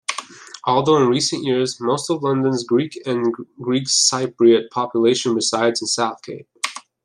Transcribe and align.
Although 0.65 0.97
in 0.97 1.09
recent 1.09 1.43
years, 1.43 1.79
most 1.79 2.09
of 2.09 2.23
London's 2.23 2.63
Greek 2.63 2.99
and 3.05 3.31
Greek-Cypriot 3.61 4.71
population 4.71 5.35
resides 5.35 5.79
in 5.79 5.85
Southgate. 5.87 6.47